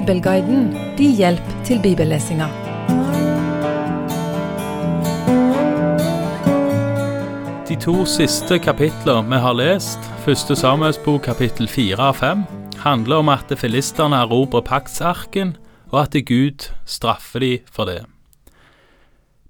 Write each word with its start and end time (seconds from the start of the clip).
Bibelguiden 0.00 0.70
din 0.96 1.12
hjelp 1.12 1.48
til 1.64 1.80
bibellesinga. 1.82 2.46
De 7.68 7.76
to 7.76 8.06
siste 8.08 8.56
kapitler 8.64 9.20
vi 9.28 9.40
har 9.44 9.52
lest, 9.58 10.06
første 10.24 10.56
Samuelsbok 10.56 11.20
kapittel 11.26 11.68
4 11.68 11.98
av 12.00 12.16
5, 12.16 12.46
handler 12.80 13.20
om 13.20 13.28
at 13.28 13.52
filistene 13.60 14.22
erobrer 14.24 14.64
paktsarken, 14.64 15.52
og 15.92 16.00
at 16.06 16.16
Gud 16.24 16.70
straffer 16.86 17.44
de 17.44 17.52
for 17.68 17.84
det. 17.92 18.06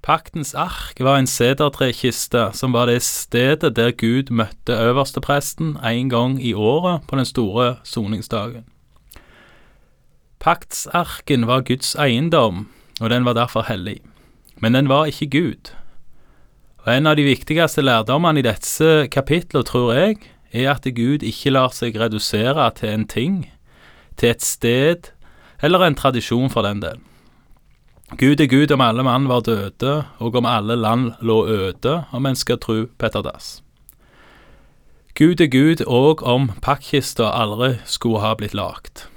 Paktens 0.02 0.56
ark 0.58 0.98
var 0.98 1.20
en 1.20 1.30
sedertrekiste 1.30 2.48
som 2.58 2.74
var 2.74 2.90
det 2.90 3.04
stedet 3.06 3.76
der 3.76 3.94
Gud 3.94 4.34
møtte 4.34 4.74
øverstepresten 4.74 5.76
en 5.78 6.10
gang 6.10 6.42
i 6.42 6.52
året 6.58 7.06
på 7.06 7.22
den 7.22 7.28
store 7.28 7.76
soningsdagen. 7.84 8.66
Paktsarken 10.40 11.44
var 11.44 11.66
Guds 11.68 11.92
eiendom, 12.00 12.64
og 13.00 13.10
den 13.12 13.26
var 13.28 13.36
derfor 13.36 13.66
hellig. 13.68 13.98
Men 14.56 14.72
den 14.72 14.88
var 14.88 15.10
ikke 15.10 15.28
Gud. 15.30 15.72
Og 16.86 16.96
En 16.96 17.06
av 17.06 17.16
de 17.16 17.26
viktigste 17.28 17.84
lærdommene 17.84 18.40
i 18.40 18.46
disse 18.46 19.06
kapitlene, 19.12 19.64
tror 19.68 19.92
jeg, 19.92 20.16
er 20.52 20.70
at 20.72 20.88
Gud 20.96 21.20
ikke 21.20 21.52
lar 21.52 21.74
seg 21.76 22.00
redusere 22.00 22.70
til 22.74 22.88
en 22.88 23.04
ting, 23.04 23.50
til 24.16 24.32
et 24.32 24.42
sted 24.42 25.12
eller 25.60 25.84
en 25.84 25.94
tradisjon 25.94 26.48
for 26.48 26.64
den 26.64 26.80
del. 26.80 26.96
Gud 28.16 28.40
er 28.40 28.48
Gud 28.48 28.72
om 28.72 28.80
alle 28.80 29.04
mann 29.04 29.28
var 29.28 29.44
døde, 29.44 30.06
og 30.18 30.34
om 30.34 30.48
alle 30.48 30.74
land 30.76 31.12
lå 31.20 31.46
øde, 31.46 32.04
om 32.12 32.26
en 32.26 32.36
skal 32.36 32.58
tru 32.58 32.86
Petter 32.98 33.22
Dass. 33.22 33.62
Gud 35.14 35.40
er 35.40 35.52
Gud 35.52 35.84
òg 35.84 36.24
om 36.24 36.50
pakkista 36.62 37.28
aldri 37.28 37.74
skulle 37.84 38.24
ha 38.24 38.34
blitt 38.34 38.56
lagt. 38.56 39.09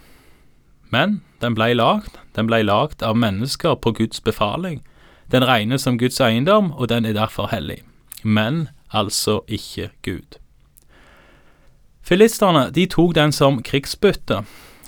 Men 0.94 1.22
den 1.42 1.56
blei 1.58 1.74
lagd, 1.74 2.20
den 2.36 2.48
blei 2.50 2.62
lagd 2.62 3.04
av 3.04 3.18
mennesker 3.18 3.76
på 3.82 3.96
Guds 3.98 4.22
befaling. 4.22 4.82
Den 5.32 5.46
regnes 5.48 5.88
som 5.88 5.98
Guds 5.98 6.20
eiendom, 6.22 6.72
og 6.78 6.90
den 6.92 7.06
er 7.06 7.18
derfor 7.18 7.50
hellig. 7.50 7.82
Men 8.24 8.68
altså 8.94 9.42
ikke 9.48 9.90
Gud. 10.06 10.38
Filisterne 12.04 12.68
de 12.76 12.86
tok 12.86 13.16
den 13.16 13.32
som 13.32 13.62
krigsbytte, 13.64 14.44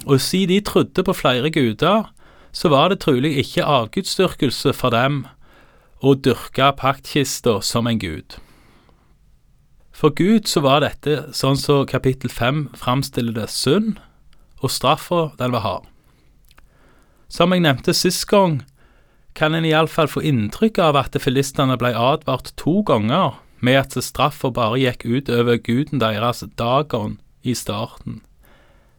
og 0.06 0.22
siden 0.22 0.50
de 0.50 0.60
trodde 0.62 1.04
på 1.04 1.14
flere 1.14 1.52
guder, 1.52 2.12
så 2.52 2.70
var 2.70 2.90
det 2.90 3.00
trolig 3.00 3.38
ikke 3.40 3.66
avgudsdyrkelse 3.66 4.74
for 4.74 4.94
dem 4.94 5.26
å 6.04 6.14
dyrke 6.16 6.70
paktkista 6.78 7.58
som 7.64 7.88
en 7.88 8.00
gud. 8.00 8.38
For 9.96 10.12
Gud 10.12 10.48
så 10.52 10.62
var 10.64 10.84
dette, 10.84 11.32
sånn 11.32 11.58
som 11.60 11.88
kapittel 11.88 12.30
fem 12.32 12.68
framstiller 12.76 13.36
det, 13.36 13.50
synd, 13.50 13.96
og 14.62 14.72
straffa 14.72 15.30
den 15.40 15.56
var 15.56 15.64
hard. 15.64 15.95
Som 17.28 17.54
jeg 17.54 17.66
nevnte 17.66 17.94
sist 17.94 18.28
gang, 18.30 18.62
kan 19.36 19.56
en 19.56 19.66
iallfall 19.68 20.08
få 20.08 20.24
inntrykk 20.24 20.80
av 20.80 21.00
at 21.00 21.18
filistene 21.20 21.76
ble 21.80 21.92
advart 21.92 22.54
to 22.60 22.80
ganger 22.88 23.36
med 23.60 23.82
at 23.82 23.98
straffa 24.04 24.52
bare 24.54 24.80
gikk 24.80 25.04
ut 25.06 25.32
over 25.34 25.60
guden 25.60 26.00
deres 26.00 26.44
Dagon 26.60 27.18
i 27.44 27.56
starten. 27.56 28.22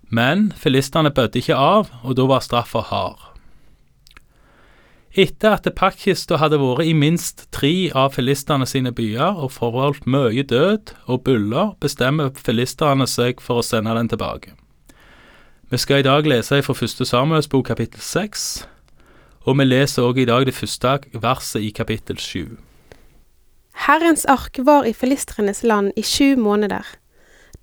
Men 0.09 0.53
filistene 0.57 1.11
bødde 1.11 1.41
ikke 1.41 1.57
av, 1.57 1.91
og 2.05 2.19
da 2.19 2.27
var 2.29 2.45
straffa 2.45 2.83
hard. 2.91 3.23
Etter 5.17 5.57
at 5.57 5.69
paktkista 5.79 6.37
hadde 6.37 6.59
vært 6.61 6.85
i 6.85 6.93
minst 6.93 7.47
tre 7.57 7.89
av 7.97 8.13
filistene 8.19 8.67
sine 8.69 8.93
byer 8.93 9.41
og 9.41 9.55
forholdt 9.55 10.05
mye 10.05 10.45
død 10.45 10.93
og 11.09 11.25
byller, 11.25 11.73
bestemmer 11.81 12.35
filistene 12.37 13.09
seg 13.09 13.41
for 13.41 13.63
å 13.63 13.65
sende 13.65 13.97
den 13.97 14.13
tilbake. 14.13 14.53
Vi 15.67 15.79
skal 15.83 15.99
i 15.99 16.05
dag 16.07 16.23
lese 16.31 16.61
fra 16.63 16.75
første 16.79 17.03
Samuels 17.03 17.49
bok 17.51 17.65
kapittel 17.67 17.99
seks, 17.99 18.69
og 19.51 19.57
vi 19.59 19.65
leser 19.67 20.05
også 20.07 20.23
i 20.23 20.27
dag 20.29 20.45
det 20.47 20.55
første 20.55 20.93
verset 21.25 21.65
i 21.67 21.73
kapittel 21.75 22.21
sju. 22.23 22.45
Herrens 23.89 24.23
ark 24.31 24.61
var 24.63 24.87
i 24.87 24.93
filistrenes 24.95 25.65
land 25.67 25.91
i 25.99 26.05
sju 26.07 26.37
måneder. 26.39 26.87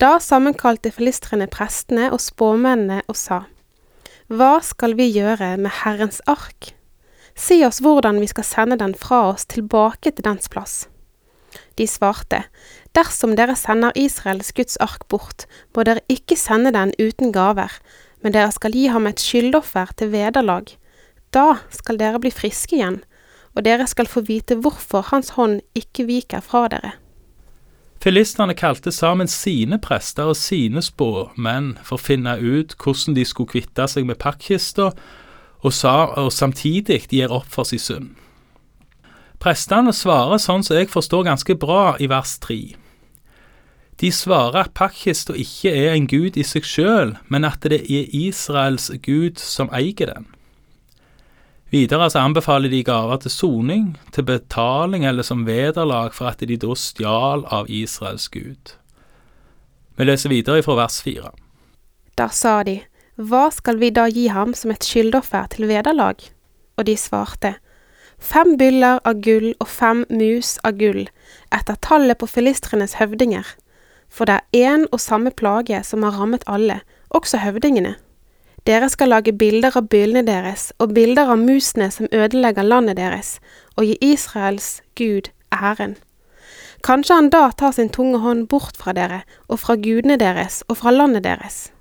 Da 0.04 0.18
sammenkalte 0.20 0.92
filistrene 0.92 1.48
prestene 1.48 2.10
og 2.12 2.20
spåmennene 2.20 3.06
og 3.08 3.16
sa, 3.16 3.46
Hva 4.28 4.60
skal 4.60 4.98
vi 5.00 5.08
gjøre 5.08 5.56
med 5.56 5.72
Herrens 5.86 6.20
ark? 6.28 6.74
Si 7.40 7.64
oss 7.64 7.80
hvordan 7.80 8.20
vi 8.20 8.28
skal 8.28 8.44
sende 8.44 8.76
den 8.84 9.00
fra 9.00 9.30
oss 9.32 9.48
tilbake 9.48 10.12
til 10.12 10.28
dens 10.28 10.52
plass. 10.52 10.90
De 11.80 11.88
svarte, 11.88 12.44
Dersom 12.94 13.34
dere 13.34 13.56
sender 13.58 13.96
Israels 13.98 14.52
Guds 14.54 14.78
ark 14.78 15.08
bort, 15.10 15.48
må 15.74 15.82
dere 15.88 16.04
ikke 16.14 16.38
sende 16.38 16.70
den 16.76 16.94
uten 17.02 17.32
gaver, 17.34 17.74
men 18.22 18.36
dere 18.36 18.52
skal 18.54 18.76
gi 18.78 18.86
ham 18.94 19.08
et 19.10 19.22
skyldoffer 19.22 19.96
til 19.98 20.12
vederlag. 20.14 20.70
Da 21.34 21.58
skal 21.74 21.98
dere 21.98 22.22
bli 22.22 22.30
friske 22.30 22.78
igjen, 22.78 23.00
og 23.58 23.66
dere 23.66 23.88
skal 23.90 24.10
få 24.10 24.22
vite 24.28 24.60
hvorfor 24.62 25.08
Hans 25.10 25.34
hånd 25.40 25.64
ikke 25.78 26.06
viker 26.06 26.46
fra 26.46 26.68
dere. 26.70 26.94
Filistene 28.04 28.54
kalte 28.54 28.92
sammen 28.92 29.30
sine 29.32 29.80
prester 29.82 30.30
og 30.30 30.38
sine 30.38 30.82
spåmenn 30.84 31.78
for 31.88 31.98
å 31.98 32.04
finne 32.04 32.36
ut 32.38 32.76
hvordan 32.78 33.16
de 33.16 33.24
skulle 33.26 33.54
kvitte 33.56 33.88
seg 33.90 34.06
med 34.06 34.20
pakkista, 34.22 34.92
og, 35.64 35.72
og 36.20 36.30
samtidig 36.36 37.06
gir 37.10 37.32
opp 37.32 37.48
for 37.50 37.66
sin 37.66 37.82
synd. 37.82 38.10
Prestene 39.42 39.96
svarer 39.96 40.38
sånn 40.40 40.62
som 40.68 40.78
jeg 40.78 40.92
forstår 40.92 41.26
ganske 41.32 41.56
bra 41.60 41.96
i 42.00 42.12
vers 42.12 42.38
3. 42.44 42.83
De 44.02 44.12
svarer 44.12 44.64
at 44.66 44.74
pakkista 44.74 45.36
ikke 45.38 45.72
er 45.72 45.94
en 45.94 46.08
gud 46.10 46.38
i 46.38 46.44
seg 46.44 46.66
sjøl, 46.66 47.16
men 47.30 47.46
at 47.46 47.62
det 47.64 47.84
er 47.84 48.10
Israels 48.16 48.90
gud 49.06 49.42
som 49.42 49.70
eier 49.74 50.10
den. 50.10 50.26
Videre 51.74 52.10
så 52.14 52.22
anbefaler 52.22 52.70
de 52.70 52.84
gaver 52.86 53.18
til 53.24 53.34
soning, 53.34 53.86
til 54.14 54.26
betaling 54.28 55.08
eller 55.10 55.26
som 55.26 55.48
vederlag 55.48 56.14
for 56.14 56.30
at 56.30 56.44
de 56.46 56.58
da 56.58 56.76
stjal 56.78 57.46
av 57.50 57.70
Israels 57.70 58.28
gud. 58.30 58.76
Vi 59.98 60.06
leser 60.06 60.30
videre 60.30 60.62
fra 60.66 60.76
vers 60.78 61.00
4. 61.02 61.32
Da 62.18 62.30
sa 62.30 62.62
de, 62.66 62.80
Hva 63.18 63.48
skal 63.54 63.82
vi 63.82 63.90
da 63.90 64.06
gi 64.10 64.28
ham 64.30 64.54
som 64.58 64.74
et 64.74 64.86
skyldoffer 64.86 65.50
til 65.54 65.68
vederlag? 65.70 66.22
Og 66.78 66.86
de 66.86 66.98
svarte, 66.98 67.56
Fem 68.24 68.54
byller 68.58 69.02
av 69.04 69.18
gull 69.26 69.52
og 69.60 69.68
fem 69.68 70.06
mus 70.10 70.56
av 70.64 70.78
gull, 70.80 71.10
etter 71.52 71.76
tallet 71.82 72.18
på 72.22 72.30
filistrenes 72.30 72.96
høvdinger. 73.02 73.46
For 74.14 74.30
det 74.30 74.40
er 74.40 74.74
én 74.78 74.86
og 74.92 75.02
samme 75.02 75.32
plage 75.34 75.80
som 75.84 76.04
har 76.06 76.14
rammet 76.20 76.46
alle, 76.46 76.82
også 77.10 77.42
høvdingene. 77.42 77.96
Dere 78.64 78.88
skal 78.88 79.10
lage 79.12 79.34
bilder 79.36 79.76
av 79.76 79.90
byllene 79.92 80.24
deres 80.28 80.70
og 80.80 80.94
bilder 80.96 81.34
av 81.34 81.42
musene 81.42 81.90
som 81.92 82.08
ødelegger 82.14 82.64
landet 82.64 83.00
deres, 83.02 83.40
og 83.76 83.90
gi 83.90 83.98
Israels 84.14 84.84
Gud 84.96 85.34
æren. 85.52 85.98
Kanskje 86.84 87.18
han 87.18 87.30
da 87.34 87.50
tar 87.58 87.74
sin 87.76 87.90
tunge 87.90 88.22
hånd 88.24 88.48
bort 88.52 88.78
fra 88.80 88.94
dere 88.96 89.24
og 89.50 89.60
fra 89.60 89.76
gudene 89.80 90.18
deres 90.20 90.62
og 90.70 90.80
fra 90.84 90.92
landet 90.92 91.24
deres. 91.24 91.72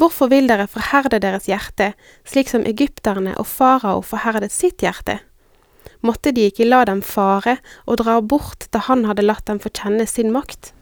Hvorfor 0.00 0.30
vil 0.32 0.48
dere 0.48 0.68
forherde 0.70 1.18
deres 1.20 1.48
hjerte, 1.50 1.92
slik 2.24 2.48
som 2.48 2.64
egypterne 2.68 3.34
og 3.36 3.48
farao 3.48 4.00
forherdet 4.00 4.52
sitt 4.52 4.84
hjerte? 4.84 5.18
Måtte 6.00 6.32
de 6.32 6.46
ikke 6.48 6.68
la 6.68 6.84
dem 6.88 7.02
fare 7.04 7.58
og 7.86 8.00
dra 8.00 8.20
bort 8.20 8.68
da 8.72 8.80
han 8.86 9.04
hadde 9.08 9.26
latt 9.26 9.48
dem 9.50 9.60
få 9.60 9.72
kjenne 9.72 10.06
sin 10.08 10.32
makt? 10.32 10.72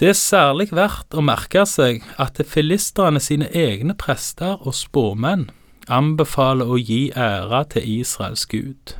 Det 0.00 0.08
er 0.08 0.16
særlig 0.16 0.70
verdt 0.72 1.12
å 1.12 1.20
merke 1.20 1.66
seg 1.68 2.00
at 2.16 2.38
filisterne 2.48 3.20
sine 3.20 3.50
egne 3.52 3.92
prester 4.00 4.56
og 4.64 4.72
spåmenn 4.72 5.50
anbefaler 5.92 6.70
å 6.72 6.78
gi 6.80 7.10
ære 7.12 7.60
til 7.74 7.90
Israels 7.98 8.46
gud. 8.48 8.94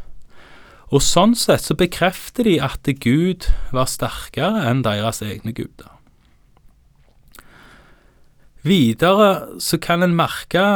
Og 0.93 1.00
sånn 1.00 1.33
sett 1.38 1.65
så 1.65 1.77
bekrefter 1.78 2.44
de 2.44 2.59
at 2.61 2.84
Gud 3.00 3.49
var 3.72 3.88
sterkere 3.88 4.66
enn 4.69 4.83
deres 4.84 5.22
egne 5.25 5.55
guder. 5.56 5.88
Videre 8.61 9.56
så 9.62 9.79
kan 9.81 10.05
en 10.05 10.12
merke 10.19 10.67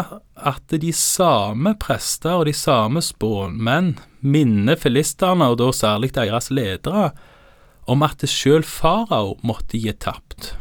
at 0.41 0.73
de 0.73 0.93
samme 0.97 1.75
prester 1.76 2.38
og 2.38 2.47
de 2.49 2.56
samme 2.56 3.05
spåmenn 3.05 3.99
minner 4.25 4.81
filisterne, 4.81 5.50
og 5.53 5.61
da 5.61 5.69
særlig 5.76 6.15
deres 6.17 6.49
ledere, 6.49 7.11
om 7.87 8.05
at 8.07 8.25
sjøl 8.29 8.65
farao 8.67 9.37
måtte 9.43 9.81
gi 9.81 9.93
tapt. 9.93 10.55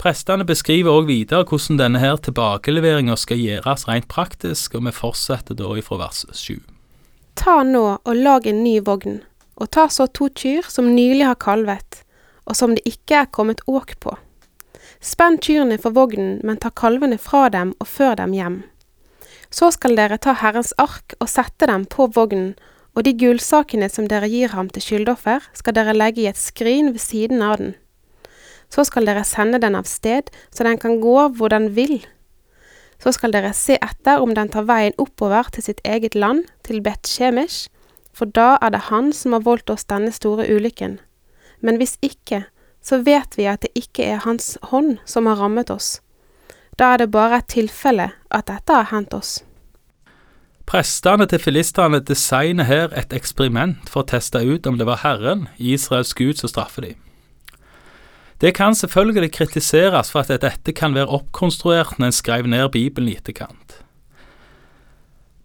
Prestene 0.00 0.44
beskriver 0.44 0.92
òg 0.92 1.06
videre 1.08 1.46
hvordan 1.48 1.78
denne 1.80 2.00
her 2.02 2.18
tilbakeleveringa 2.20 3.16
skal 3.16 3.40
gjøres 3.40 3.86
rent 3.88 4.08
praktisk, 4.12 4.74
og 4.76 4.84
vi 4.84 4.92
fortsetter 4.92 5.56
da 5.56 5.70
ifra 5.80 5.96
vers 6.02 6.24
7. 6.28 6.58
Ta 7.40 7.62
nå 7.64 7.84
og 7.96 8.18
lag 8.18 8.46
en 8.46 8.60
ny 8.66 8.78
vogn, 8.84 9.22
og 9.56 9.70
ta 9.72 9.86
så 9.88 10.06
to 10.12 10.28
kyr 10.28 10.68
som 10.68 10.92
nylig 10.92 11.24
har 11.24 11.40
kalvet, 11.40 12.02
og 12.44 12.58
som 12.58 12.74
det 12.76 12.84
ikke 12.88 13.22
er 13.22 13.32
kommet 13.32 13.64
åk 13.66 13.96
på. 14.04 14.12
Spenn 15.04 15.38
kyrne 15.40 15.78
for 15.80 15.96
vognen, 15.96 16.38
men 16.44 16.60
ta 16.60 16.70
kalvene 16.72 17.18
fra 17.20 17.48
dem 17.52 17.74
og 17.80 17.88
før 17.88 18.16
dem 18.20 18.36
hjem. 18.36 18.62
Så 19.48 19.70
skal 19.74 19.96
dere 19.96 20.18
ta 20.18 20.34
Herrens 20.36 20.72
ark 20.80 21.16
og 21.20 21.30
sette 21.30 21.68
dem 21.70 21.84
på 21.88 22.08
vognen, 22.12 22.54
og 22.94 23.04
de 23.06 23.14
gullsakene 23.18 23.88
som 23.90 24.06
dere 24.10 24.28
gir 24.30 24.54
ham 24.54 24.68
til 24.70 24.84
skyldoffer, 24.84 25.42
skal 25.54 25.74
dere 25.74 25.96
legge 25.96 26.22
i 26.24 26.28
et 26.30 26.38
skrin 26.38 26.92
ved 26.94 27.02
siden 27.02 27.42
av 27.42 27.58
den. 27.58 27.74
Så 28.70 28.86
skal 28.86 29.06
dere 29.06 29.26
sende 29.26 29.60
den 29.62 29.76
av 29.78 29.86
sted, 29.90 30.30
så 30.54 30.66
den 30.66 30.78
kan 30.78 31.00
gå 31.02 31.16
hvor 31.36 31.50
den 31.50 31.72
vil. 31.74 32.00
Så 33.02 33.12
skal 33.14 33.34
dere 33.34 33.52
se 33.54 33.76
etter 33.82 34.22
om 34.22 34.34
den 34.34 34.48
tar 34.48 34.66
veien 34.68 34.94
oppover 34.98 35.50
til 35.52 35.66
sitt 35.66 35.82
eget 35.84 36.14
land, 36.14 36.46
til 36.62 36.80
Bet-Shemesh, 36.82 37.68
for 38.14 38.30
da 38.30 38.54
er 38.62 38.70
det 38.70 38.86
han 38.88 39.12
som 39.12 39.34
har 39.34 39.44
voldt 39.46 39.70
oss 39.74 39.86
denne 39.90 40.14
store 40.14 40.46
ulykken. 40.46 41.00
Men 41.60 41.80
hvis 41.80 41.98
ikke, 42.02 42.44
så 42.84 43.00
vet 43.02 43.34
vi 43.38 43.48
at 43.50 43.64
det 43.64 43.72
ikke 43.74 44.06
er 44.06 44.22
hans 44.22 44.54
hånd 44.70 44.98
som 45.08 45.26
har 45.26 45.40
rammet 45.40 45.70
oss. 45.72 45.98
Da 46.78 46.94
er 46.94 47.02
det 47.02 47.12
bare 47.14 47.40
et 47.40 47.50
tilfelle 47.50 48.10
at 48.30 48.46
dette 48.50 48.76
har 48.76 48.90
hendt 48.90 49.14
oss. 49.16 49.42
Prestene 50.66 51.26
til 51.28 51.42
filistene 51.42 52.00
designer 52.00 52.64
her 52.64 52.92
et 52.96 53.12
eksperiment 53.12 53.88
for 53.90 54.02
å 54.02 54.08
teste 54.14 54.40
ut 54.40 54.66
om 54.66 54.78
det 54.80 54.86
var 54.88 55.02
Herren, 55.04 55.48
Israels 55.58 56.14
Gud, 56.16 56.40
som 56.40 56.48
straffer 56.48 56.88
dem. 56.88 57.00
Det 58.40 58.54
kan 58.56 58.74
selvfølgelig 58.74 59.32
kritiseres 59.32 60.10
for 60.10 60.24
at 60.24 60.42
dette 60.42 60.72
kan 60.72 60.96
være 60.96 61.12
oppkonstruert 61.20 61.98
når 61.98 62.10
en 62.10 62.16
skrev 62.16 62.48
ned 62.50 62.68
Bibelen 62.72 63.12
i 63.12 63.16
etterkant. 63.16 63.84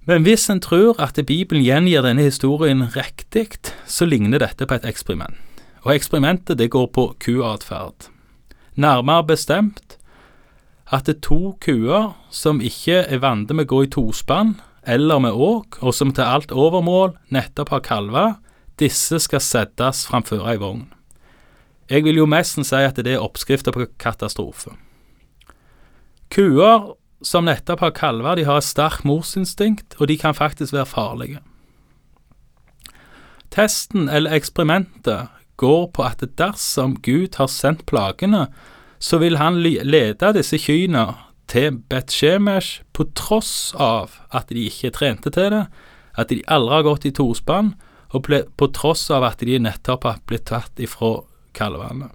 Men 0.08 0.24
hvis 0.26 0.50
en 0.50 0.62
tror 0.64 0.98
at 0.98 1.20
Bibelen 1.28 1.64
gjengir 1.64 2.02
denne 2.02 2.26
historien 2.26 2.88
riktig, 2.96 3.60
så 3.86 4.08
ligner 4.10 4.42
dette 4.42 4.66
på 4.66 4.80
et 4.80 4.88
eksperiment. 4.88 5.38
Og 5.86 5.94
eksperimentet 5.96 6.58
det 6.58 6.72
går 6.72 6.88
på 6.96 7.14
kuatferd. 7.20 8.10
Nærmere 8.76 9.28
bestemt 9.28 9.98
at 10.92 11.06
det 11.06 11.20
er 11.20 11.22
to 11.28 11.54
kuer 11.62 12.16
som 12.34 12.62
ikke 12.62 13.04
er 13.06 13.22
vant 13.22 13.52
med 13.54 13.68
å 13.68 13.70
gå 13.70 13.84
i 13.86 13.92
tospann 13.94 14.56
eller 14.90 15.22
med 15.22 15.38
åk, 15.38 15.78
og 15.86 15.94
som 15.94 16.14
til 16.16 16.26
alt 16.26 16.52
overmål 16.52 17.14
nettopp 17.34 17.74
har 17.76 17.86
kalver, 17.86 18.38
disse 18.82 19.20
skal 19.22 19.44
settes 19.44 20.06
framfor 20.10 20.48
ei 20.50 20.58
vogn. 20.60 20.88
Jeg 21.90 22.06
vil 22.06 22.20
jo 22.22 22.30
nesten 22.30 22.66
si 22.68 22.78
at 22.86 22.98
det 23.02 23.16
er 23.16 23.24
oppskrifter 23.24 23.74
på 23.74 23.88
katastrofe. 24.02 24.76
Kuer 26.30 26.94
som 27.26 27.48
nettopp 27.50 27.82
har 27.84 27.96
kalver, 27.98 28.38
de 28.38 28.46
har 28.48 28.62
et 28.62 28.68
sterkt 28.68 29.06
morsinstinkt, 29.08 29.98
og 30.00 30.08
de 30.08 30.18
kan 30.18 30.38
faktisk 30.38 30.74
være 30.74 30.90
farlige. 30.90 31.42
Testen 33.50 34.10
eller 34.14 34.38
eksperimentet 34.38 35.34
går 35.60 35.90
på 35.92 36.06
at 36.06 36.22
dersom 36.38 36.96
Gud 37.04 37.36
har 37.42 37.50
sendt 37.52 37.86
plagene, 37.90 38.48
så 39.00 39.18
vil 39.20 39.40
han 39.40 39.58
lede 39.64 40.34
disse 40.36 40.60
kyrne 40.62 41.08
til 41.50 41.80
Bet-Shemesh 41.90 42.84
på 42.94 43.08
tross 43.18 43.74
av 43.74 44.20
at 44.36 44.52
de 44.54 44.68
ikke 44.70 44.94
trente 44.96 45.34
til 45.34 45.52
det, 45.54 45.66
at 46.20 46.30
de 46.30 46.44
aldri 46.48 46.78
har 46.78 46.88
gått 46.88 47.08
i 47.10 47.14
tospann, 47.16 47.74
og 48.14 48.30
på 48.58 48.70
tross 48.74 49.10
av 49.14 49.26
at 49.28 49.42
de 49.46 49.60
nettopp 49.62 50.08
har 50.08 50.24
blitt 50.30 50.48
tatt 50.50 50.82
ifra 50.82 51.20
kalvene. 51.58 52.10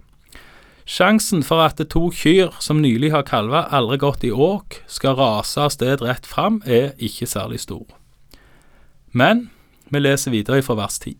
Sjansen 0.85 1.41
for 1.41 1.63
at 1.65 1.79
to 1.89 2.11
kyr 2.13 2.51
som 2.61 2.81
nylig 2.83 3.09
har 3.15 3.25
kalver, 3.25 3.65
aldri 3.73 3.97
gått 4.03 4.25
i 4.27 4.29
åk, 4.31 4.83
skal 4.85 5.17
rase 5.17 5.63
av 5.63 5.71
sted 5.73 6.03
rett 6.05 6.27
fram, 6.29 6.59
er 6.65 6.93
ikke 7.01 7.25
særlig 7.25 7.63
stor. 7.63 7.87
Men 9.11 9.47
vi 9.89 10.03
leser 10.03 10.35
videre 10.35 10.61
fra 10.61 10.77
vers 10.77 10.99
10. 11.01 11.15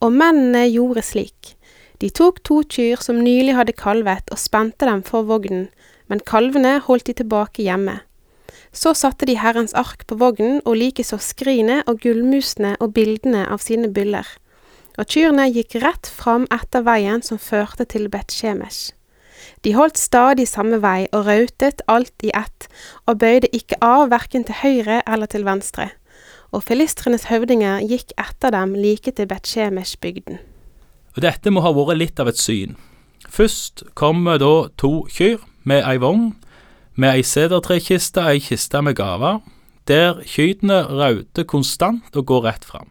Og 0.00 0.14
mennene 0.14 0.64
gjorde 0.70 1.02
slik. 1.04 1.54
De 2.00 2.08
tok 2.14 2.38
to 2.46 2.62
kyr 2.70 3.02
som 3.02 3.18
nylig 3.20 3.56
hadde 3.58 3.74
kalvet, 3.76 4.30
og 4.30 4.40
spente 4.40 4.86
dem 4.86 5.02
for 5.04 5.26
vognen, 5.28 5.66
men 6.08 6.24
kalvene 6.24 6.78
holdt 6.84 7.08
de 7.08 7.16
tilbake 7.20 7.64
hjemme. 7.64 8.00
Så 8.72 8.92
satte 8.96 9.26
de 9.28 9.38
Herrens 9.38 9.74
ark 9.76 10.04
på 10.08 10.18
vognen, 10.20 10.60
og 10.64 10.76
likeså 10.80 11.18
skrinet 11.22 11.88
og 11.88 12.02
gullmusene 12.04 12.76
og 12.80 12.92
bildene 12.96 13.46
av 13.48 13.62
sine 13.64 13.90
byller. 13.92 14.26
Og 14.98 15.08
kyrne 15.08 15.46
gikk 15.52 15.78
rett 15.82 16.10
fram 16.10 16.46
etter 16.52 16.84
veien 16.86 17.22
som 17.22 17.38
førte 17.38 17.86
til 17.88 18.08
Bet-Shemesh. 18.12 18.92
De 19.62 19.72
holdt 19.74 19.98
stadig 19.98 20.48
samme 20.50 20.80
vei 20.82 21.06
og 21.14 21.26
rautet 21.28 21.82
alt 21.90 22.26
i 22.26 22.32
ett, 22.34 22.66
og 23.06 23.20
bøyde 23.22 23.50
ikke 23.54 23.78
av 23.84 24.10
verken 24.10 24.44
til 24.46 24.58
høyre 24.62 25.00
eller 25.06 25.30
til 25.30 25.46
venstre. 25.46 25.90
Og 26.52 26.64
filistrenes 26.64 27.28
høvdinger 27.28 27.84
gikk 27.86 28.14
etter 28.18 28.54
dem 28.54 28.74
like 28.74 29.12
til 29.14 29.28
Bet-Shemesh-bygden. 29.30 30.40
Dette 31.18 31.50
må 31.50 31.62
ha 31.64 31.72
vært 31.74 31.98
litt 31.98 32.20
av 32.22 32.30
et 32.30 32.38
syn. 32.38 32.76
Først 33.28 33.82
kommer 33.98 34.38
da 34.40 34.68
to 34.78 35.02
kyr 35.12 35.42
med 35.68 35.84
ei 35.84 35.98
vogn, 36.02 36.32
med 36.98 37.18
ei 37.18 37.24
sedertrekiste, 37.26 38.24
ei 38.24 38.40
kiste 38.42 38.80
med 38.82 38.96
gaver, 38.98 39.42
der 39.88 40.22
kyrne 40.28 40.82
rauter 40.88 41.46
konstant 41.48 42.16
og 42.16 42.26
går 42.28 42.46
rett 42.48 42.64
fram. 42.66 42.90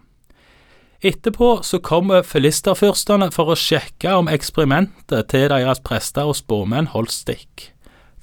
Etterpå 1.06 1.60
så 1.62 1.78
kommer 1.84 2.26
filisterfyrstene 2.26 3.30
for 3.34 3.54
å 3.54 3.60
sjekke 3.60 4.16
om 4.18 4.30
eksperimentet 4.32 5.30
til 5.30 5.46
deres 5.52 5.84
prester 5.86 6.26
og 6.26 6.40
spåmenn 6.40 6.90
holdt 6.96 7.14
stikk. 7.14 7.68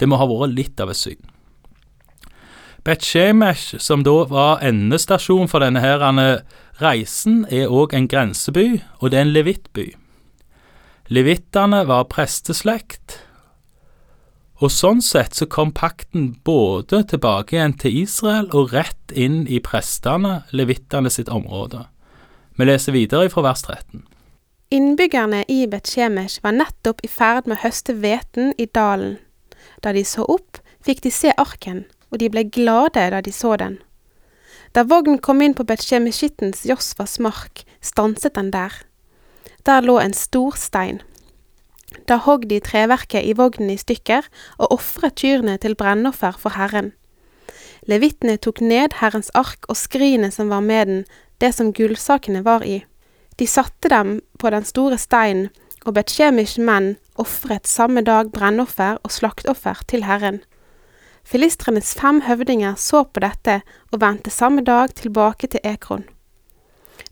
Det 0.01 0.09
må 0.11 0.19
ha 0.19 0.27
vært 0.27 0.57
litt 0.57 0.83
av 0.83 0.91
et 0.91 0.99
syn. 0.99 1.21
Bet-Shemesh, 2.85 3.79
som 3.81 4.03
da 4.05 4.17
var 4.29 4.65
endestasjon 4.67 5.49
for 5.49 5.65
denne 5.65 5.81
her 5.81 6.03
reisen, 6.83 7.45
er 7.49 7.71
òg 7.73 7.95
en 7.95 8.09
grenseby, 8.11 8.83
og 9.01 9.13
det 9.13 9.21
er 9.21 9.25
en 9.29 9.33
levittby. 9.33 9.87
Levittene 11.09 11.85
var 11.89 12.09
presteslekt, 12.11 13.21
og 14.65 14.73
sånn 14.73 15.03
sett 15.05 15.37
så 15.37 15.45
kom 15.51 15.75
pakten 15.77 16.31
både 16.47 17.03
tilbake 17.11 17.57
igjen 17.57 17.75
til 17.81 17.99
Israel 18.05 18.49
og 18.57 18.73
rett 18.73 19.13
inn 19.13 19.43
i 19.45 19.61
prestene, 19.61 20.43
levittene 20.57 21.13
sitt 21.13 21.29
område. 21.29 21.85
Vi 22.57 22.65
leser 22.65 22.95
videre 22.97 23.29
fra 23.33 23.45
vers 23.45 23.65
13. 23.67 24.05
Innbyggerne 24.75 25.43
i 25.53 25.67
Bet-Shemesh 25.71 26.41
var 26.43 26.57
nettopp 26.57 27.03
i 27.05 27.11
ferd 27.11 27.49
med 27.51 27.59
å 27.59 27.65
høste 27.67 27.97
hveten 28.01 28.55
i 28.59 28.67
dalen. 28.67 29.19
Da 29.85 29.93
de 29.93 30.05
så 30.09 30.25
opp, 30.25 30.63
fikk 30.85 31.05
de 31.05 31.13
se 31.13 31.35
arken, 31.37 31.85
og 32.09 32.23
de 32.23 32.31
ble 32.33 32.47
glade 32.49 33.05
da 33.13 33.21
de 33.21 33.35
så 33.35 33.59
den. 33.61 33.77
Da 34.75 34.87
vognen 34.89 35.21
kom 35.23 35.43
inn 35.45 35.55
på 35.55 35.67
Bet-Shemeshittens 35.69 36.65
Josfas 36.67 37.21
mark, 37.23 37.67
stanset 37.85 38.39
den 38.39 38.51
der. 38.55 38.73
Der 39.69 39.85
lå 39.85 39.99
en 40.01 40.17
stor 40.17 40.57
stein. 40.59 41.03
Da 42.09 42.19
hogg 42.21 42.49
de 42.51 42.61
treverket 42.61 43.25
i 43.25 43.35
vognen 43.39 43.73
i 43.73 43.79
stykker 43.81 44.27
og 44.59 44.75
ofret 44.77 45.17
kyrne 45.21 45.57
til 45.63 45.77
brennoffer 45.79 46.37
for 46.39 46.59
Herren. 46.59 46.93
Levittene 47.87 48.37
tok 48.41 48.63
ned 48.65 48.97
Herrens 49.01 49.31
ark 49.37 49.69
og 49.69 49.77
skrinet 49.77 50.35
som 50.35 50.51
var 50.53 50.65
med 50.65 50.89
den, 50.89 51.05
det 51.41 51.53
som 51.55 51.73
gullsakene 51.73 52.45
var 52.45 52.65
i. 52.65 52.83
De 53.39 53.47
satte 53.47 53.91
dem 53.91 54.21
på 54.39 54.51
den 54.51 54.65
store 54.65 54.99
steinen, 54.99 55.51
og 55.85 55.99
Betshemish 55.99 56.61
menn 56.61 56.95
ofret 57.21 57.69
samme 57.69 58.01
dag 58.07 58.31
brennoffer 58.33 58.97
og 59.05 59.13
slaktoffer 59.13 59.83
til 59.91 60.07
Herren. 60.09 60.41
Filistrenes 61.25 61.95
fem 61.97 62.23
høvdinger 62.25 62.77
så 62.81 63.05
på 63.05 63.21
dette 63.25 63.61
og 63.93 64.01
vendte 64.01 64.33
samme 64.33 64.65
dag 64.65 64.95
tilbake 64.97 65.49
til 65.53 65.61
Ekron. 65.65 66.05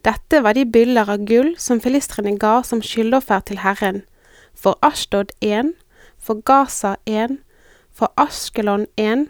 Dette 0.05 0.41
var 0.43 0.57
de 0.57 0.65
byller 0.67 1.11
av 1.13 1.27
gull 1.29 1.53
som 1.61 1.81
filistrene 1.81 2.35
ga 2.41 2.61
som 2.67 2.83
skyldoffer 2.85 3.45
til 3.49 3.61
Herren, 3.63 4.03
for 4.55 4.79
Ashdod 4.83 5.33
én, 5.41 5.75
for 6.19 6.43
Gaza 6.43 6.97
én, 7.07 7.39
for 7.93 8.13
Askelon 8.17 8.87
én, 8.97 9.29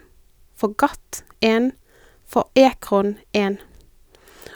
for 0.55 0.73
Gat 0.77 1.23
én, 1.41 1.71
for 2.25 2.49
Ekron 2.55 3.17
én. 3.33 3.57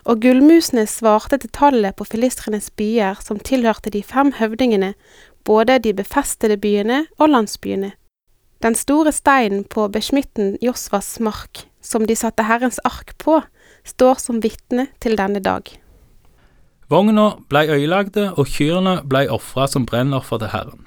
Og 0.05 0.21
gullmusene 0.21 0.85
svarte 0.87 1.37
til 1.37 1.51
tallet 1.51 1.95
på 1.95 2.07
filistrenes 2.07 2.69
byer 2.71 3.19
som 3.23 3.39
tilhørte 3.39 3.91
de 3.91 4.03
fem 4.03 4.31
høvdingene, 4.39 4.93
både 5.43 5.79
de 5.79 5.93
befestede 5.93 6.57
byene 6.57 7.05
og 7.19 7.29
landsbyene. 7.29 7.91
Den 8.63 8.75
store 8.75 9.11
steinen 9.11 9.63
på 9.63 9.87
besmitten 9.87 10.57
Josvas 10.61 11.19
mark, 11.19 11.67
som 11.81 12.07
de 12.07 12.15
satte 12.15 12.47
Herrens 12.47 12.79
ark 12.83 13.13
på, 13.21 13.41
står 13.85 14.17
som 14.23 14.41
vitne 14.43 14.87
til 14.99 15.17
denne 15.19 15.43
dag. 15.43 15.69
Vogna 16.87 17.33
blei 17.49 17.67
øyelagde, 17.67 18.31
og 18.39 18.47
kyrne 18.47 19.01
blei 19.03 19.27
ofra 19.27 19.67
som 19.67 19.85
brennoffer 19.85 20.39
til 20.39 20.53
Herren. 20.53 20.83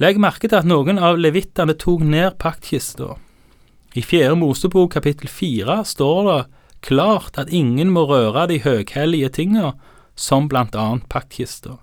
Legg 0.00 0.18
merke 0.18 0.48
til 0.48 0.58
at 0.58 0.66
noen 0.66 0.98
av 0.98 1.20
levittene 1.20 1.76
tok 1.78 2.02
ned 2.02 2.38
paktkista. 2.42 3.14
I 3.94 4.02
Fjerde 4.02 4.40
Mosebok 4.40 4.90
kapittel 4.96 5.30
fire 5.30 5.82
står 5.86 6.20
det 6.26 6.38
klart 6.84 7.38
at 7.38 7.52
ingen 7.54 7.92
må 7.94 8.06
røre 8.08 8.48
de 8.50 8.58
høghellige 8.64 9.30
tinga, 9.36 9.74
som 10.16 10.48
blant 10.48 10.74
annet 10.74 11.06
paktkista. 11.10 11.78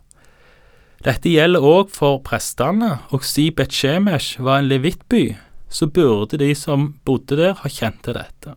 Dette 1.02 1.32
gjelder 1.32 1.64
òg 1.66 1.90
for 1.94 2.20
prestene, 2.26 3.00
og 3.10 3.24
si 3.26 3.50
Bet-Shemesh 3.50 4.42
var 4.44 4.60
en 4.62 4.70
levittby, 4.70 5.38
så 5.70 5.88
burde 5.88 6.38
de 6.38 6.52
som 6.58 6.92
bodde 7.06 7.40
der, 7.40 7.56
ha 7.58 7.70
kjent 7.72 8.04
til 8.06 8.18
dette. 8.20 8.54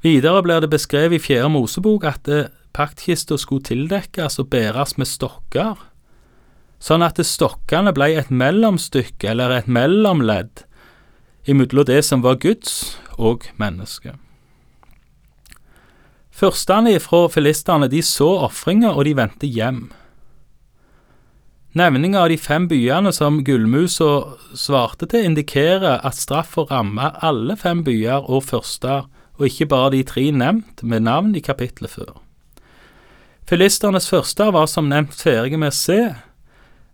Videre 0.00 0.40
blir 0.42 0.62
det 0.64 0.70
beskrevet 0.72 1.18
i 1.18 1.22
Fjerde 1.22 1.50
Mosebok 1.52 2.06
at 2.08 2.28
eh, 2.28 2.48
paktkista 2.72 3.36
skulle 3.36 3.66
tildekkes 3.68 4.38
og 4.40 4.48
bæres 4.52 4.96
med 4.96 5.08
stokker, 5.10 5.76
sånn 6.80 7.04
at 7.04 7.20
stokkene 7.20 7.92
ble 7.92 8.14
et 8.16 8.30
mellomstykke 8.32 9.34
eller 9.34 9.58
et 9.58 9.68
mellomledd 9.68 10.64
imellom 11.44 11.84
det 11.88 12.02
som 12.04 12.24
var 12.24 12.40
Guds 12.40 12.96
og 13.18 13.44
mennesket. 13.60 14.16
Fyrstene 16.30 16.96
fra 17.00 17.26
filistene 17.28 17.88
de 17.92 18.00
så 18.00 18.28
ofringa, 18.46 18.94
og 18.94 19.04
de 19.04 19.16
vendte 19.16 19.48
hjem. 19.48 19.90
Nevninga 21.76 22.22
av 22.24 22.30
de 22.32 22.38
fem 22.40 22.66
byene 22.70 23.12
som 23.12 23.42
gullmusa 23.44 24.08
svarte 24.56 25.06
til, 25.10 25.28
indikerer 25.28 26.00
at 26.00 26.16
straffa 26.16 26.64
rammer 26.70 27.18
alle 27.22 27.56
fem 27.60 27.84
byer 27.84 28.24
og 28.24 28.46
førster, 28.48 29.04
og 29.40 29.48
ikke 29.48 29.70
bare 29.72 29.94
de 29.96 30.02
tre 30.04 30.26
nevnt 30.30 30.82
med 30.84 31.06
navn 31.08 31.32
i 31.34 31.40
kapittelet 31.40 31.90
før. 31.90 32.18
Filisternes 33.48 34.06
første 34.06 34.50
var 34.52 34.68
som 34.70 34.90
nevnt 34.92 35.16
ferdige 35.16 35.58
med 35.58 35.72
se. 35.74 36.12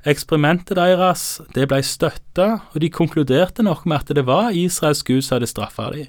Eksperimentet 0.07 0.79
deres 0.79 1.41
det 1.57 1.67
ble 1.69 1.83
støtta, 1.83 2.47
og 2.71 2.81
de 2.81 2.93
konkluderte 2.95 3.67
nok 3.67 3.83
med 3.85 4.07
at 4.07 4.15
det 4.15 4.25
var 4.29 4.55
Israels 4.55 5.03
Gud 5.03 5.27
som 5.27 5.37
hadde 5.37 5.51
straffa 5.51 5.91
dem. 5.93 6.07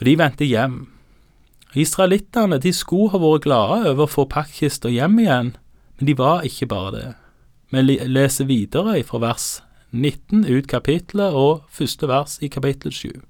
Og 0.00 0.04
de 0.08 0.18
vendte 0.18 0.44
hjem. 0.44 0.76
Israelittene 1.78 2.58
skulle 2.74 3.14
ha 3.14 3.22
vært 3.22 3.46
glade 3.46 3.82
over 3.94 4.04
å 4.04 4.10
få 4.10 4.26
paktkista 4.28 4.90
hjem 4.90 5.20
igjen, 5.22 5.54
men 5.96 6.08
de 6.10 6.18
var 6.18 6.42
ikke 6.44 6.66
bare 6.66 6.92
det. 6.96 7.10
Vi 7.72 7.98
leser 8.10 8.50
videre 8.50 8.98
fra 9.08 9.22
vers 9.22 9.62
19 9.92 10.44
ut 10.44 10.66
kapittelet 10.68 11.32
og 11.32 11.62
første 11.70 12.08
vers 12.10 12.36
i 12.42 12.50
kapittel 12.52 12.92
7. 12.92 13.22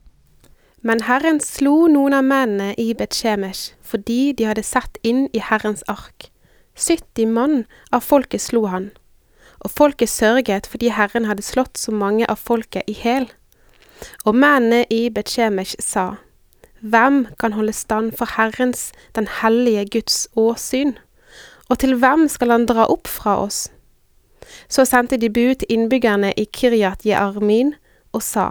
Men 0.82 1.04
Herren 1.06 1.38
slo 1.38 1.86
noen 1.86 2.14
av 2.16 2.24
mennene 2.26 2.72
i 2.80 2.90
Betsjemesh 2.98 3.76
fordi 3.86 4.32
de 4.34 4.48
hadde 4.48 4.64
sett 4.66 4.98
inn 5.06 5.28
i 5.30 5.42
Herrens 5.42 5.84
ark. 5.86 6.26
70 6.74 7.28
mann 7.30 7.60
av 7.94 8.02
folket 8.02 8.42
slo 8.42 8.64
han, 8.72 8.88
og 9.62 9.70
folket 9.70 10.10
sørget 10.10 10.66
fordi 10.66 10.90
Herren 10.96 11.28
hadde 11.28 11.44
slått 11.46 11.78
så 11.78 11.94
mange 11.94 12.26
av 12.26 12.40
folket 12.40 12.88
i 12.90 12.96
hæl. 12.98 13.28
Og 14.26 14.34
mennene 14.34 14.82
i 14.90 15.06
Betsjemesh 15.14 15.78
sa, 15.78 16.16
Hvem 16.82 17.28
kan 17.38 17.54
holde 17.54 17.72
stand 17.72 18.16
for 18.18 18.26
Herrens, 18.34 18.90
den 19.14 19.28
hellige 19.40 19.84
Guds 20.00 20.26
åsyn? 20.34 20.96
Og 21.70 21.78
til 21.78 21.94
hvem 21.94 22.26
skal 22.28 22.50
han 22.50 22.66
dra 22.66 22.88
opp 22.90 23.06
fra 23.06 23.36
oss? 23.44 23.68
Så 24.68 24.82
sendte 24.84 25.16
de 25.16 25.30
bud 25.30 25.62
til 25.62 25.70
innbyggerne 25.70 26.32
i 26.34 26.48
Kiryat 26.50 27.06
Jearmin 27.06 27.76
og 28.12 28.22
sa, 28.26 28.48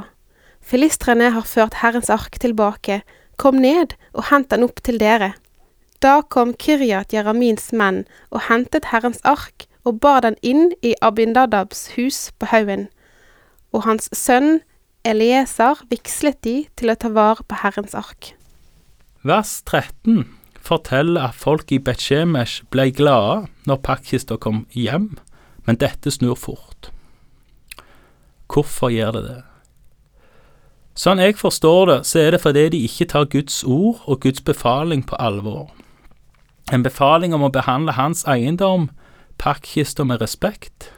Filistrene 0.62 1.32
har 1.36 1.48
ført 1.48 1.82
Herrens 1.82 2.10
ark 2.14 2.38
tilbake, 2.40 3.02
kom 3.42 3.58
ned 3.60 3.96
og 4.14 4.30
hent 4.30 4.52
den 4.54 4.64
opp 4.66 4.82
til 4.86 5.00
dere. 5.02 5.34
Da 6.02 6.22
kom 6.22 6.54
Kiryat 6.58 7.14
Jeramins 7.14 7.70
menn 7.74 8.04
og 8.30 8.48
hentet 8.48 8.90
Herrens 8.94 9.22
ark 9.28 9.68
og 9.86 10.00
bar 10.02 10.22
den 10.26 10.38
inn 10.46 10.72
i 10.86 10.94
Abindadabs 11.02 11.92
hus 11.96 12.30
på 12.38 12.50
haugen, 12.54 12.88
og 13.74 13.86
hans 13.88 14.10
sønn 14.14 14.62
Elieser 15.06 15.80
vigslet 15.90 16.38
de 16.46 16.56
til 16.78 16.94
å 16.94 16.98
ta 16.98 17.10
vare 17.10 17.42
på 17.50 17.58
Herrens 17.64 17.96
ark. 17.98 18.34
Vers 19.26 19.62
13 19.66 20.28
forteller 20.62 21.32
at 21.32 21.38
folk 21.38 21.72
i 21.74 21.82
Betsjemesh 21.82 22.66
ble 22.74 22.92
glade 22.94 23.48
når 23.70 23.82
pakkister 23.86 24.38
kom 24.42 24.66
hjem, 24.78 25.16
men 25.66 25.80
dette 25.82 26.14
snur 26.14 26.38
fort. 26.38 26.92
Hvorfor 28.52 28.94
gjør 28.94 29.18
det 29.18 29.24
det? 29.30 29.40
Sånn 31.02 31.18
jeg 31.18 31.40
forstår 31.40 31.88
det, 31.90 32.00
så 32.06 32.20
er 32.22 32.36
det 32.36 32.44
fordi 32.44 32.68
de 32.76 32.80
ikke 32.86 33.08
tar 33.10 33.30
Guds 33.34 33.64
ord 33.66 34.04
og 34.06 34.20
Guds 34.22 34.44
befaling 34.46 35.02
på 35.10 35.18
alvor. 35.18 35.72
En 36.70 36.84
befaling 36.86 37.34
om 37.34 37.42
å 37.48 37.50
behandle 37.54 37.96
hans 37.98 38.22
eiendom, 38.30 38.92
pakkkista, 39.42 40.06
med 40.06 40.22
respekt. 40.22 40.92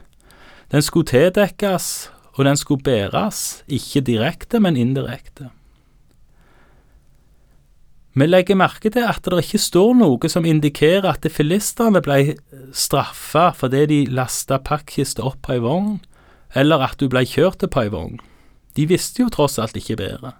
Den 0.75 0.83
skulle 0.83 1.07
tildekkes, 1.07 2.09
og 2.35 2.49
den 2.49 2.59
skulle 2.59 2.83
bæres, 2.83 3.63
ikke 3.71 4.03
direkte, 4.03 4.59
men 4.59 4.75
indirekte. 4.75 5.47
Vi 8.13 8.27
legger 8.27 8.59
merke 8.59 8.91
til 8.93 9.07
at 9.07 9.23
det 9.23 9.39
ikke 9.45 9.61
står 9.61 9.95
noe 10.01 10.29
som 10.29 10.45
indikerer 10.45 11.13
at 11.15 11.31
filistene 11.31 12.03
ble 12.03 12.35
straffa 12.75 13.47
fordi 13.57 13.87
de 13.89 14.01
lasta 14.19 14.59
pakkkista 14.59 15.23
opp 15.25 15.39
på 15.47 15.55
ei 15.55 15.63
vogn, 15.63 15.97
eller 16.53 16.83
at 16.91 16.99
du 16.99 17.07
ble 17.09 17.23
kjørt 17.25 17.63
på 17.63 17.87
ei 17.87 17.89
vogn. 17.93 18.19
De 18.75 18.87
visste 18.89 19.23
jo 19.23 19.29
tross 19.29 19.59
alt 19.61 19.77
ikke 19.77 19.97
bedre. 19.99 20.33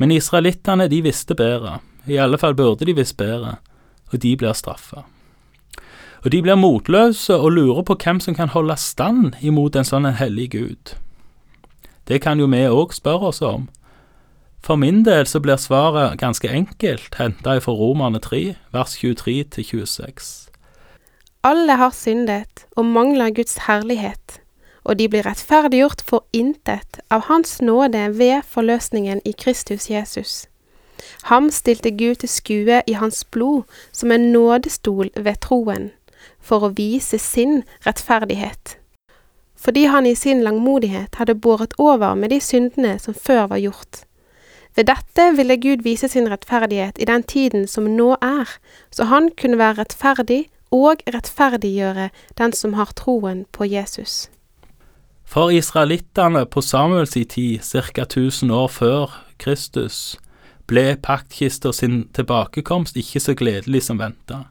Men 0.00 0.10
israelittene, 0.10 0.88
de 0.88 1.02
visste 1.04 1.34
bedre. 1.36 1.78
I 2.08 2.18
alle 2.18 2.38
fall 2.38 2.54
burde 2.58 2.86
de 2.88 2.94
visst 2.96 3.16
bedre, 3.16 3.56
og 4.10 4.22
de 4.22 4.36
blir 4.36 4.56
straffa. 4.56 5.04
Og 6.22 6.30
de 6.32 6.40
blir 6.42 6.58
motløse 6.58 7.34
og 7.34 7.52
lurer 7.52 7.82
på 7.86 7.96
hvem 7.98 8.20
som 8.22 8.34
kan 8.34 8.52
holde 8.54 8.76
stand 8.78 9.36
imot 9.42 9.76
en 9.76 9.86
sånn 9.86 10.06
hellig 10.18 10.50
gud. 10.54 10.94
Det 12.08 12.20
kan 12.22 12.38
jo 12.38 12.48
vi 12.50 12.64
òg 12.66 12.94
spørre 12.94 13.30
oss 13.30 13.42
om. 13.42 13.68
For 14.62 14.78
min 14.78 15.02
del 15.02 15.26
så 15.26 15.40
blir 15.42 15.58
svaret 15.58 16.20
ganske 16.20 16.46
enkelt, 16.46 17.16
henta 17.18 17.56
fra 17.58 17.74
Romerne 17.74 18.20
3, 18.22 18.54
vers 18.74 18.94
23 19.00 19.42
til 19.56 19.64
26. 19.82 20.30
Alle 21.42 21.74
har 21.74 21.90
syndet 21.90 22.66
og 22.78 22.86
mangler 22.86 23.34
Guds 23.34 23.56
herlighet, 23.66 24.38
og 24.84 24.98
de 24.98 25.08
blir 25.08 25.26
rettferdiggjort 25.26 26.02
for 26.06 26.24
intet 26.32 27.00
av 27.10 27.28
Hans 27.28 27.60
nåde 27.62 28.08
ved 28.18 28.42
forløsningen 28.48 29.22
i 29.24 29.32
Kristus 29.32 29.90
Jesus. 29.90 30.46
Ham 31.22 31.50
stilte 31.50 31.90
Gud 31.90 32.14
til 32.14 32.28
skue 32.28 32.82
i 32.86 32.92
hans 32.92 33.24
blod 33.24 33.62
som 33.92 34.12
en 34.12 34.32
nådestol 34.32 35.10
ved 35.16 35.40
troen, 35.40 35.90
for 36.40 36.62
å 36.62 36.74
vise 36.76 37.18
sin 37.18 37.62
rettferdighet. 37.86 38.76
Fordi 39.56 39.84
han 39.84 40.06
i 40.06 40.14
sin 40.14 40.42
langmodighet 40.42 41.14
hadde 41.14 41.38
båret 41.38 41.74
over 41.78 42.14
med 42.14 42.30
de 42.30 42.40
syndene 42.40 42.98
som 42.98 43.14
før 43.14 43.46
var 43.54 43.62
gjort. 43.62 44.02
Ved 44.74 44.88
dette 44.88 45.28
ville 45.36 45.56
Gud 45.60 45.84
vise 45.84 46.08
sin 46.08 46.30
rettferdighet 46.30 46.98
i 46.98 47.06
den 47.06 47.22
tiden 47.22 47.68
som 47.68 47.84
nå 47.84 48.16
er, 48.22 48.48
så 48.90 49.04
han 49.04 49.30
kunne 49.30 49.58
være 49.58 49.82
rettferdig 49.82 50.46
og 50.72 51.04
rettferdiggjøre 51.06 52.08
den 52.38 52.52
som 52.56 52.74
har 52.74 52.94
troen 52.96 53.44
på 53.52 53.68
Jesus. 53.68 54.31
For 55.32 55.48
israelittene 55.48 56.44
på 56.46 56.60
Samuels 56.60 57.14
tid, 57.16 57.60
ca. 57.62 58.02
1000 58.02 58.50
år 58.52 58.68
før 58.68 59.14
Kristus, 59.40 60.18
ble 60.68 60.98
paktkista 61.00 61.72
sin 61.72 62.04
tilbakekomst 62.12 62.98
ikke 63.00 63.20
så 63.20 63.34
gledelig 63.36 63.86
som 63.88 64.00
venta. 64.02 64.44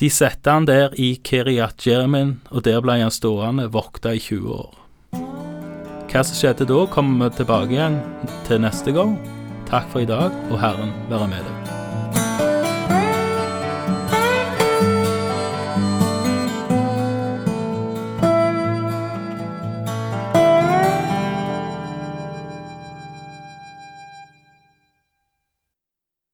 De 0.00 0.08
satte 0.12 0.52
han 0.52 0.68
der 0.68 0.96
i 0.96 1.14
Kiryat 1.24 1.84
Jermin, 1.86 2.38
og 2.48 2.64
der 2.64 2.80
ble 2.84 2.96
han 3.00 3.12
stående 3.12 3.68
vokta 3.72 4.16
i 4.16 4.24
20 4.24 4.56
år. 4.56 4.74
Hva 6.06 6.24
som 6.24 6.36
skjedde 6.36 6.68
da, 6.68 6.82
kommer 6.88 7.28
vi 7.28 7.42
tilbake 7.42 7.76
igjen 7.76 8.00
til 8.48 8.64
neste 8.64 8.96
gang. 8.96 9.18
Takk 9.68 9.88
for 9.92 10.04
i 10.04 10.08
dag, 10.08 10.32
og 10.48 10.60
Herren 10.64 10.96
være 11.12 11.32
med 11.32 11.44
deg. 11.44 11.75